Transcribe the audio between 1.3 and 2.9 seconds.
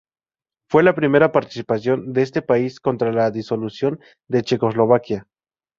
participación de este país